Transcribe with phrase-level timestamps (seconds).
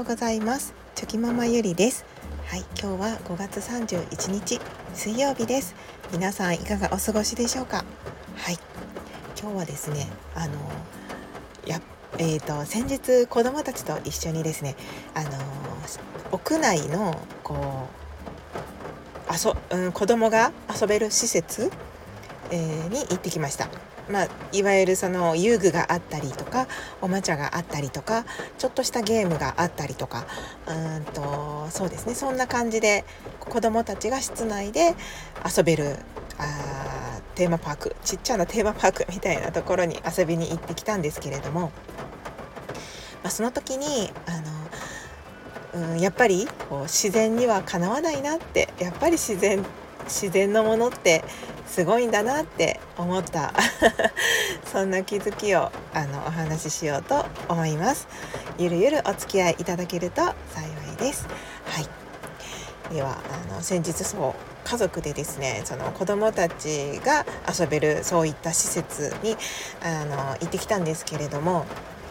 [0.00, 0.72] ようございます。
[0.94, 2.06] チョキママゆりです。
[2.46, 4.58] はい今日は5月31日
[4.94, 5.74] 水曜日です。
[6.10, 7.84] 皆さんいかがお過ごしでしょうか？
[8.34, 8.56] はい
[9.38, 10.54] 今日はですねあの
[11.66, 11.82] や
[12.16, 14.74] えーと、先日子どもたちと一緒にですね
[15.14, 15.30] あの
[16.32, 17.88] 屋内のこ
[19.28, 21.70] う遊、うん、子供が遊べる施設、
[22.50, 23.68] えー、に行ってきました。
[24.10, 26.66] まあ、いわゆるその遊具があったりとか
[27.00, 28.24] おもちゃがあったりとか
[28.58, 30.26] ちょっとしたゲームがあったりとか
[30.66, 32.14] うんとそうですね。
[32.14, 33.04] そんな感じで
[33.38, 34.94] 子どもたちが室内で
[35.56, 35.96] 遊べる
[36.38, 41.72] あテーマパークちっちゃなテーマパークみたいなところに遊びに行ってきたんですけれども、
[43.22, 44.10] まあ、その時に
[45.74, 49.64] あの、うん、やっぱりこう自然にはかなわないなってやっぱり自然
[50.04, 51.24] 自然のものって
[51.70, 53.54] すごいんだなって思った。
[54.70, 58.08] そんな気づきをあのお話ししようと思います。
[58.58, 60.20] ゆるゆるお付き合いいただけると
[60.52, 61.28] 幸いです。
[61.66, 61.88] はい。
[62.92, 63.18] では
[63.50, 69.36] あの先日そう家族でですねその子どもたちが遊べるそういった施設に
[69.80, 71.66] あの行ってきたんですけれども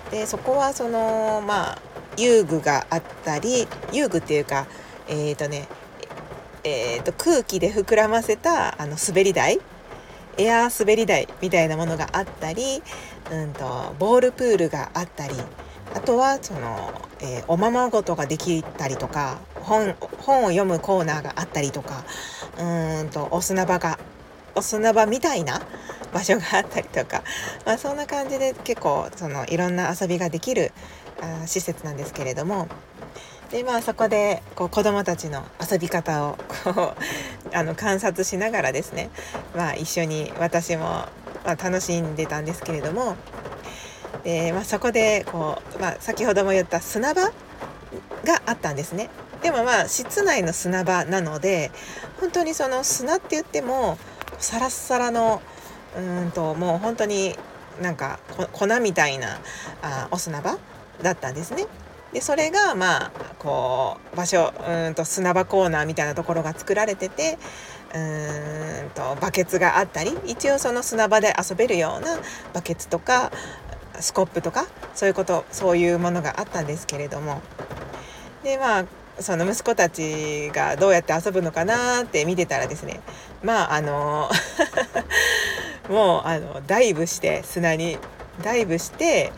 [0.10, 1.78] でそこはそのまあ
[2.16, 4.68] 遊具があったり遊具っていうか
[5.10, 5.68] えっ、ー、とね
[6.64, 9.60] えーと、空気で膨らませたあの滑り台
[10.38, 12.82] エアー滑り台みたいなものがあったり、
[13.32, 15.34] うんと、ボールプールがあったり
[15.94, 22.06] あとはその、えー、おままごとができたりとか本本を読むコーナーがあったりとか
[22.60, 24.00] うんとお砂場が
[24.56, 25.62] お砂場みたいな
[26.14, 27.24] 場所があったりとか、
[27.66, 30.72] まあ、そんな感じで結構そのいろんな遊びができる
[31.22, 32.68] あ施設なんですけれども
[33.52, 36.96] でまあそこでこう子どもたちの遊び方をこう
[37.56, 39.10] あの観察しながらですね、
[39.56, 41.10] まあ、一緒に私も、ま
[41.46, 43.16] あ、楽しんでたんですけれども
[44.24, 47.32] で、まあ、そこでこう、まあ、先ほども言った砂場が
[48.46, 49.10] あったんですね。
[49.42, 51.72] でもまあ室内の砂場なので
[52.20, 53.98] 本当にその砂って言っても
[54.38, 55.42] サラッサラの
[55.98, 57.38] うんともう本当に
[57.82, 58.20] なんか
[58.52, 59.40] 粉みたいな
[59.82, 60.58] あお砂場
[61.02, 61.68] だったんですね。
[62.12, 67.40] でそれがまあこう場所うんと砂場コーナーみたいなところが作られてて
[67.96, 72.20] うんとバケツがあったり一応その砂場で遊べるような
[72.54, 73.32] バケツとか
[74.00, 77.42] スコップとかそういうことそういうものがあったんですけれども。
[78.44, 78.86] でまあ
[79.20, 83.02] その息子たちがどうやって遊ぶのかなって見てたらですね
[83.44, 84.30] まああの
[85.90, 87.98] もうあのダイブして砂に
[88.44, 89.34] ダイブして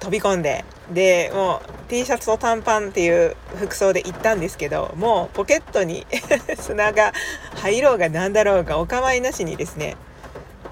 [0.00, 6.06] 飛び込んででもう T シャツと短パンっていう服装で行ったんですけどもうポケットに
[6.58, 7.12] 砂が
[7.56, 9.96] 入ろうが何だろうがお構いなしにですね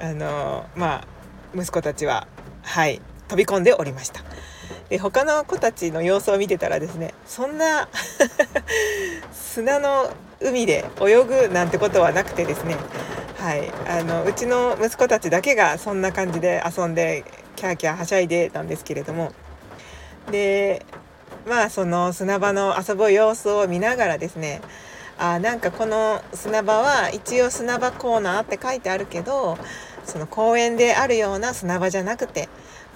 [0.01, 1.07] あのまあ
[1.57, 2.27] 息子たちは
[2.63, 4.23] はい飛び込んでおりました。
[4.89, 7.89] で他の子たちの様子を見てたらですねそんな
[9.33, 10.11] 砂の
[10.41, 12.77] 海で泳ぐなんてことはなくてですね
[13.39, 17.25] はいあのうちの息子たちだけがそんな感じで遊んで
[17.57, 19.33] キャーキャーはしゃいでたんですけれども
[20.31, 20.85] で
[21.47, 24.61] まあその砂場の遊ぶ様子を見ながらですね
[25.19, 29.59] あなんかこの砂場は一応砂場コーナーって書いてあるけど
[30.05, 32.49] その公園であるような砂場じゃなくて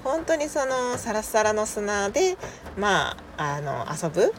[0.04, 2.36] 本当にそのサラサラの砂で
[2.76, 4.32] まああの遊ぶ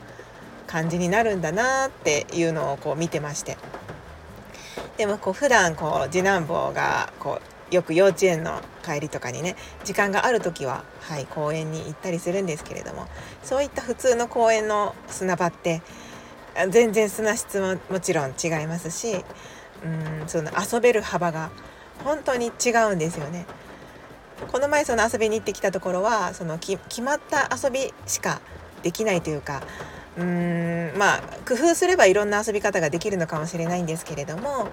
[0.67, 3.57] 感じになるんだなっていうのをこう見てまして。
[4.97, 13.07] でもこう普段こう次男坊がこうよく幼稚園の帰りとかにね時間がある時は、はい、公園に行ったりするんですけれども
[13.43, 15.81] そういった普通の公園の砂場って
[16.69, 19.23] 全然砂質ももちろん違いますし
[19.83, 21.51] うんその遊べる幅が
[22.03, 23.45] 本当に違うんですよね。
[24.51, 28.39] この前その遊びに行ってきたところはその決まった遊びしか
[28.83, 29.61] できないというか
[30.17, 34.69] うーんまあ工夫すればいろんな遊び方ができるのかもしれないんですけれども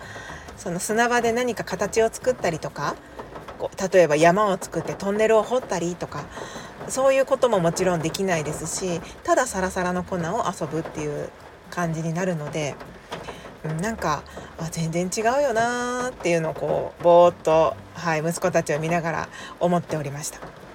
[0.56, 2.96] その砂場で何か形を作ったりとか
[3.90, 6.24] 例えば山を作ってトンネルを掘ったりとか
[6.88, 11.30] そういうことももちろんできないですしただサラサラの粉を遊ぶっていう
[11.70, 12.74] 感じになるので、
[13.64, 14.22] うん、なんか
[14.58, 19.28] あ全然違うよなーっていうのをこうぼーっと、はい、息子たちを見ながら
[19.58, 20.65] 思っておりました。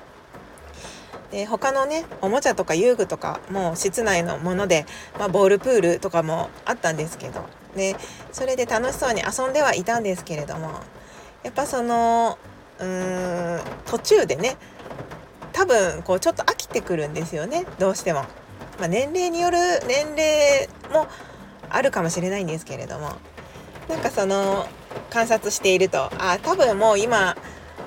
[1.32, 4.86] で他のねおもちゃとか遊具とかも室内のもので、
[5.18, 7.46] まあ、ボールプールとかもあったんですけど
[7.76, 7.96] で
[8.32, 10.72] それで楽しそうに遊んではいたんですけれども
[11.44, 12.38] やっぱその
[12.80, 14.58] うーん途中でね
[15.54, 18.26] 多分こうちょっと飽きてくるんですよねどうしても。
[18.80, 19.58] まあ、年齢による
[19.88, 21.08] 年齢も
[21.70, 23.12] あるかもしれないんですけれども
[23.88, 24.66] なんかその
[25.12, 27.38] 観察しているとあ多分もう今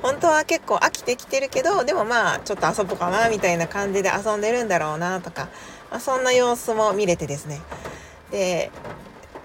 [0.05, 5.49] 本当は結構飽きてきてるけどでもまあちょっと遊ぼうかなみたいな感じで遊んでるんだろうなとか、
[5.91, 7.63] まあ、そんな様子も見れてですね。
[8.31, 8.71] で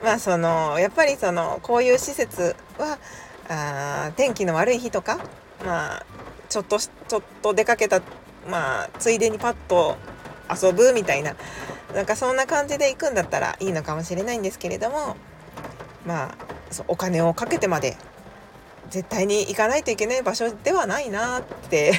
[0.04, 3.00] まあそのやっぱりそのこういう施設は
[3.48, 5.20] あ天気の悪い日とか
[5.66, 6.06] まあ
[6.50, 8.02] ちょっとちょっと出かけた
[8.50, 9.96] まあついでにパッと
[10.54, 11.38] 遊ぶみたいな
[11.96, 15.16] なんかそんな感じで行くんだったらいいのかもしれないんですけれども
[16.06, 16.36] まあ
[16.90, 17.96] お金をかけてまで
[18.90, 21.94] 絶対に行かないといけない場所ではないなって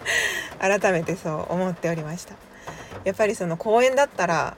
[0.58, 2.34] 改めてそう思っておりました。
[3.04, 4.56] やっぱりその公園だったら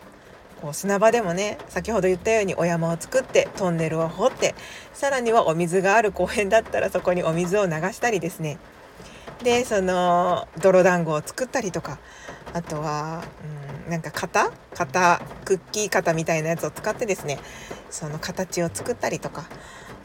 [0.61, 4.55] こう砂場でもね先ほど言ったようにお山を作ってトンネルを掘って
[4.93, 8.59] さらにはお水がある公園だったらそこにお水を流したりですね。
[9.43, 11.99] でその泥団子を作ったりとか
[12.55, 13.23] あとは、
[13.87, 14.51] うん、なんか型？
[14.75, 17.39] 型クッキー型みたいなやつを使ってですね
[17.91, 19.45] その形を作ったりとか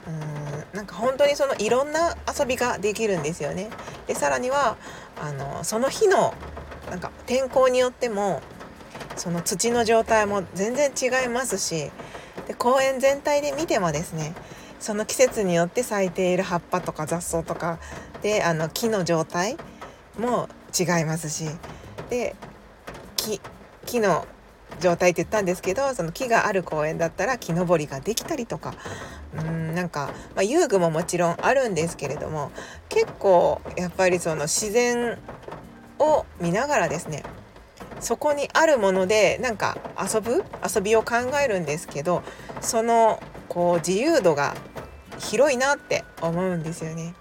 [0.07, 3.69] うんなんか本当にそのいろんな遊びができるんですよね。
[4.07, 4.77] でさらには
[5.21, 6.33] あのその日の
[6.89, 8.41] なんか天候によっても
[9.15, 11.91] その土の状態も全然違いますし
[12.47, 14.33] で公園全体で見てもですね
[14.79, 17.79] その季節によって咲いている葉っぱとか雑草とか
[18.21, 19.57] であの木の状態
[20.19, 21.45] も違いますし
[22.09, 22.35] で
[23.15, 23.39] 木
[23.85, 24.25] 木の
[24.79, 28.73] 状態って言ったんですけどその木がある公園だったら木登りができたりとか
[29.37, 32.51] うんなんか、まあ、遊具ももちろんあるんですけれども
[32.89, 35.17] 結構やっぱりその自然
[35.99, 37.23] を見ながらですね
[37.99, 40.43] そこにあるものでなんか遊ぶ
[40.75, 42.21] 遊びを考えるんですけど
[42.61, 44.55] そのこう自由度が
[45.19, 47.13] 広いなって思うんですよね。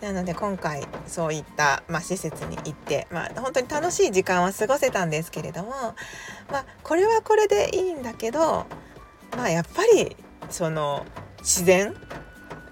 [0.00, 5.70] なので今回そういった、まあ、施設に行って、まあ、本当に楽しい時間は過ごせたんですけれども、
[6.50, 8.66] まあ、これはこれでいいんだけど、
[9.36, 10.16] まあ、やっぱり
[10.50, 11.06] その
[11.38, 11.94] 自然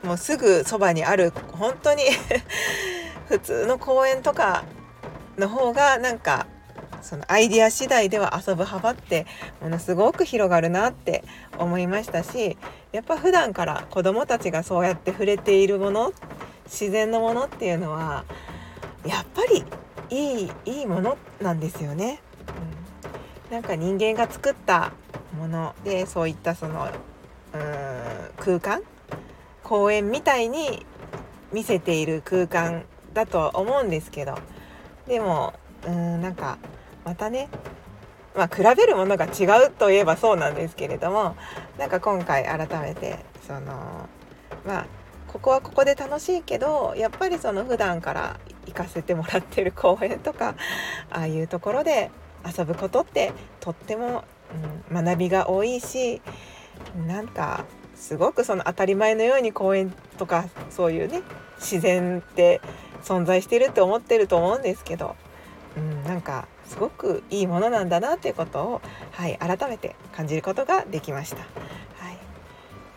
[0.02, 2.02] もうすぐそばにある本当に
[3.28, 4.64] 普通の公園とか
[5.38, 6.46] の方がなんか
[7.00, 9.26] そのアイディア次第では遊ぶ幅って
[9.60, 11.22] ものすごく広がるなって
[11.58, 12.56] 思いましたし
[12.92, 16.12] やっぱ普段から子どもたちがそうやって触れているものっ
[16.66, 18.24] 自然のものっていうのは
[19.06, 19.64] やっぱり
[20.10, 22.20] いいいいものなんですよね。
[23.48, 24.92] うん、なんか人間が作った
[25.38, 26.88] ものでそういったその
[27.54, 27.60] うん
[28.36, 28.82] 空間
[29.62, 30.84] 公園みたいに
[31.52, 34.38] 見せている空間だと思うんですけど
[35.06, 35.54] でも
[35.86, 36.58] うんなんか
[37.04, 37.48] またね
[38.34, 41.36] まあ、比べるものが違うといえばそうなんですけれども
[41.78, 44.08] なんか今回改めてその
[44.66, 44.86] まあ
[45.34, 50.54] ここはここで楽しいけどやっぱりその普段から行かせてもらってる公園とか
[51.10, 52.12] ああいうところで
[52.56, 54.22] 遊ぶことってとっても、
[54.92, 56.22] うん、学びが多いし
[57.08, 57.64] なんか
[57.96, 61.22] すごくその当たり前のように公園とかそういうね
[61.58, 62.60] 自然って
[63.02, 65.16] 存在してるって思ってると思うんですけど、
[65.76, 71.38] うん、なんかすごくいいものなんだなっていうことを、はい、改めて感じることができました。
[71.38, 71.42] は
[72.12, 72.18] い、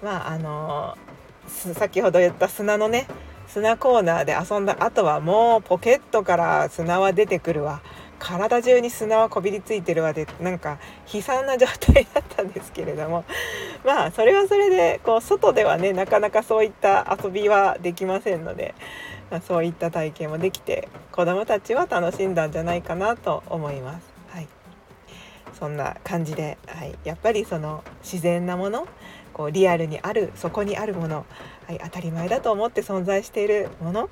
[0.04, 1.17] まああのー
[1.48, 3.08] 先ほど言った砂のね
[3.48, 7.82] 砂コーナーで遊んだ後はもうポケットから砂は出てくるわ。
[8.20, 10.80] 体中に砂はこびりついてるわでなんか
[11.14, 13.26] 悲惨な状態だったんですけれども。
[13.86, 18.74] まあそれはそれでこう外ではねなかなかそういった遊びはできませんので、
[19.30, 24.08] まあ、そういった体験もできて子どもたちは楽しんだんじゃないかなと思います。
[24.30, 24.48] はい、
[25.58, 28.88] そんな感じで、はい、やっぱりその自然なもの
[29.38, 31.26] こうリアルにあるそこにあるもの、
[31.68, 34.10] はい、当たり前だと思って存在しているものっ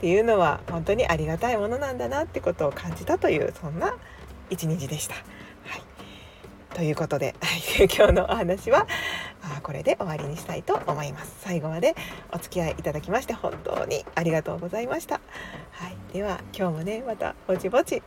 [0.00, 3.94] ていうのは本当にありがたいものなんだなってことを感じたというそんな
[4.48, 5.14] 一日でした。
[5.14, 5.82] はい、
[6.74, 8.86] ということで、はい、 今日のお話は
[9.42, 11.36] あこれで終わりにしたいと思います。
[11.40, 11.94] 最後まで
[12.32, 15.20] お付き合いいただきまして本当にありがとうございました。
[15.72, 18.02] はい、では今日もねまたぼちぼち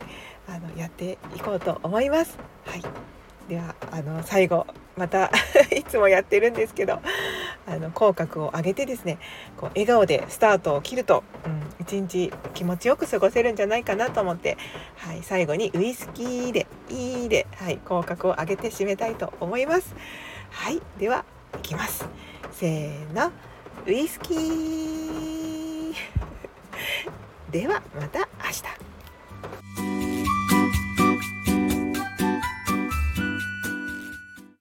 [0.48, 2.36] あのやっていこうと思います。
[2.66, 2.82] はい
[3.48, 5.30] ではあの最後また
[5.76, 7.00] いつもやってるんですけど
[7.66, 9.18] あの口角を上げてですね
[9.56, 14.56] こう笑顔でスタートを切ると、うん、一日気持ちよく過ごせるんじゃないかなと思って、
[14.96, 19.94] はい、最後にウイスキーでいいで、はい、口角を上げて締めたいと思います。
[20.50, 21.24] はい、では
[21.56, 22.06] いきます。
[22.52, 23.30] せーの
[23.86, 25.94] ウイスキー
[27.52, 28.85] ではまた明日